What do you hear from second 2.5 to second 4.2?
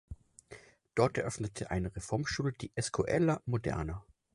die Escuela Moderna.